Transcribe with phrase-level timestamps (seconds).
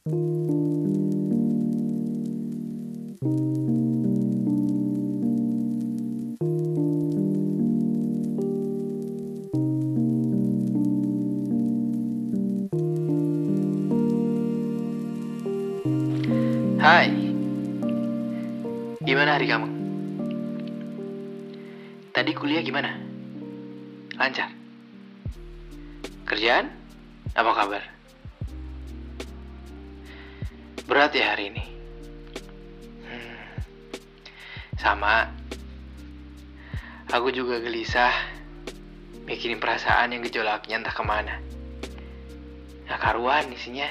[0.00, 0.08] Hai,
[19.04, 19.68] gimana hari kamu?
[22.16, 22.96] Tadi kuliah gimana?
[24.16, 24.48] Lancar?
[26.24, 26.72] Kerjaan?
[27.36, 27.99] Apa kabar?
[30.90, 31.64] Berat ya hari ini?
[33.06, 33.38] Hmm,
[34.74, 35.30] sama.
[37.14, 38.10] Aku juga gelisah
[39.22, 41.38] mikirin perasaan yang gejolaknya entah ke mana.
[42.90, 43.86] Gak karuan isinya.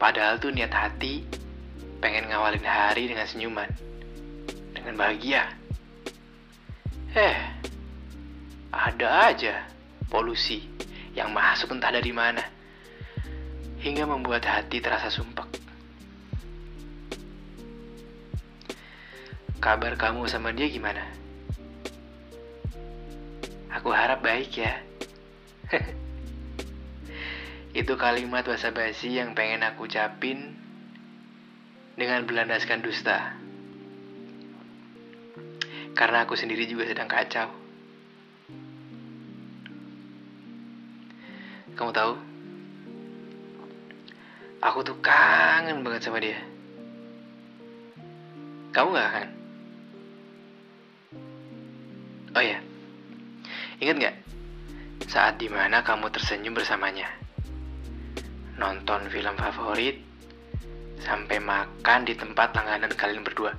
[0.00, 1.28] Padahal tuh niat hati
[2.00, 3.68] pengen ngawalin hari dengan senyuman,
[4.72, 5.52] dengan bahagia.
[7.12, 7.36] Eh,
[8.72, 9.68] ada aja
[10.08, 10.64] polusi
[11.12, 12.40] yang masuk entah dari mana,
[13.78, 15.46] hingga membuat hati terasa sumpek.
[19.58, 21.02] Kabar kamu sama dia gimana?
[23.74, 24.74] Aku harap baik ya.
[27.80, 30.54] Itu kalimat basa-basi yang pengen aku ucapin
[31.98, 33.34] dengan berlandaskan dusta.
[35.94, 37.50] Karena aku sendiri juga sedang kacau.
[41.74, 42.27] Kamu tahu?
[44.58, 46.38] Aku tuh kangen banget sama dia.
[48.74, 49.28] Kamu gak kan?
[52.34, 52.58] Oh ya,
[53.78, 54.16] ingat gak?
[55.08, 57.08] Saat di mana kamu tersenyum bersamanya
[58.58, 60.02] nonton film favorit,
[60.98, 63.54] sampai makan di tempat langganan kalian berdua.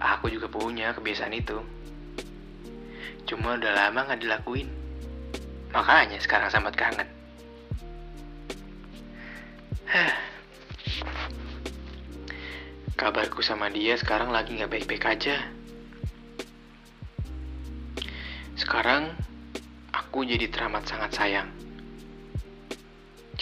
[0.00, 1.60] Aku juga punya kebiasaan itu.
[3.28, 4.66] Cuma udah lama gak dilakuin.
[5.70, 7.06] Makanya sekarang sangat kangen.
[12.98, 15.42] Kabarku sama dia sekarang lagi gak baik-baik aja.
[18.54, 19.10] Sekarang
[19.90, 21.62] aku jadi teramat sangat sayang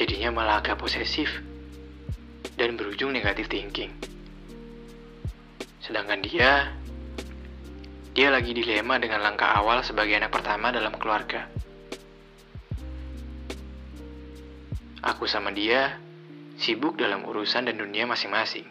[0.01, 1.45] jadinya malah agak posesif
[2.57, 3.93] dan berujung negatif thinking.
[5.85, 6.73] Sedangkan dia,
[8.17, 11.53] dia lagi dilema dengan langkah awal sebagai anak pertama dalam keluarga.
[15.05, 16.01] Aku sama dia
[16.61, 18.69] sibuk dalam urusan dan dunia masing-masing,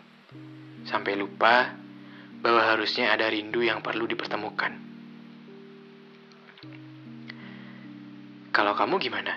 [0.86, 1.74] sampai lupa
[2.46, 4.78] bahwa harusnya ada rindu yang perlu dipertemukan.
[8.54, 9.34] Kalau kamu gimana?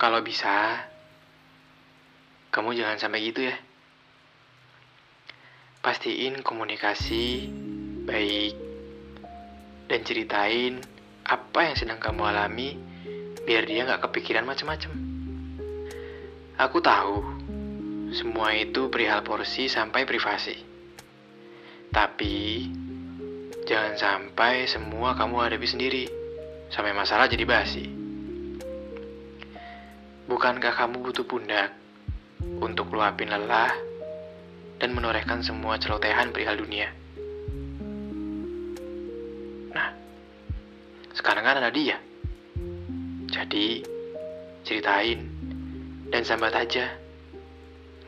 [0.00, 0.84] Kalau bisa,
[2.52, 3.56] kamu jangan sampai gitu ya.
[5.84, 7.52] Pastiin komunikasi
[8.08, 8.54] baik
[9.86, 10.80] dan ceritain
[11.22, 12.85] apa yang sedang kamu alami
[13.46, 14.90] biar dia nggak kepikiran macam-macam.
[16.58, 17.22] Aku tahu
[18.10, 20.58] semua itu perihal porsi sampai privasi.
[21.94, 22.66] Tapi
[23.70, 26.04] jangan sampai semua kamu hadapi sendiri
[26.74, 27.86] sampai masalah jadi basi.
[30.26, 31.70] Bukankah kamu butuh pundak
[32.58, 33.70] untuk luapin lelah
[34.82, 36.90] dan menorehkan semua celotehan perihal dunia?
[39.70, 39.88] Nah,
[41.14, 42.02] sekarang kan ada dia.
[43.36, 43.84] Jadi,
[44.64, 45.28] ceritain
[46.08, 46.88] dan sambat aja.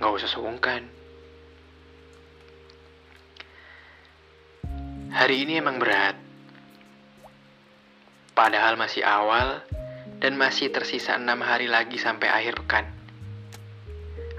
[0.00, 0.89] Nggak usah sungkan.
[5.12, 6.16] Hari ini emang berat.
[8.33, 9.61] Padahal masih awal
[10.16, 12.89] dan masih tersisa enam hari lagi sampai akhir pekan.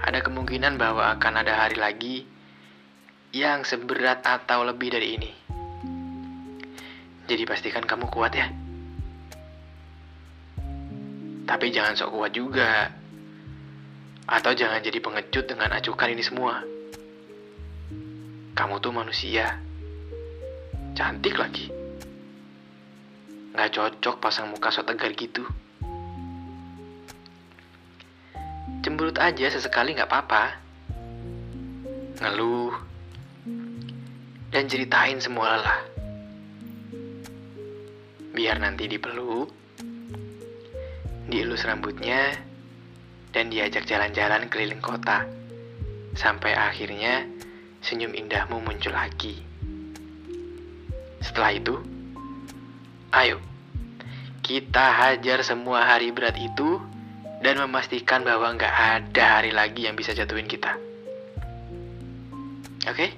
[0.02, 2.16] Ada kemungkinan bahwa akan ada hari lagi
[3.30, 5.30] yang seberat atau lebih dari ini.
[7.30, 8.69] Jadi pastikan kamu kuat ya.
[11.50, 12.94] Tapi jangan sok kuat juga.
[14.30, 16.62] Atau jangan jadi pengecut dengan acukan ini semua.
[18.54, 19.58] Kamu tuh manusia.
[20.94, 21.66] Cantik lagi.
[23.50, 25.42] Gak cocok pasang muka so tegar gitu.
[28.86, 30.54] Cemberut aja sesekali nggak apa-apa.
[32.22, 32.78] Ngeluh.
[34.54, 35.80] Dan ceritain semua lelah.
[38.30, 39.59] Biar nanti dipeluk,
[41.30, 42.34] dielus rambutnya,
[43.30, 45.24] dan diajak jalan-jalan keliling kota.
[46.18, 47.24] Sampai akhirnya
[47.80, 49.38] senyum indahmu muncul lagi.
[51.22, 51.74] Setelah itu,
[53.14, 53.38] ayo
[54.50, 56.82] kita hajar semua hari berat itu
[57.38, 60.74] dan memastikan bahwa nggak ada hari lagi yang bisa jatuhin kita.
[62.90, 62.96] Oke?
[62.98, 63.10] Okay?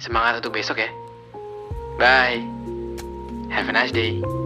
[0.00, 0.90] Semangat untuk besok ya.
[2.00, 2.40] Bye.
[3.52, 4.45] Have a nice day.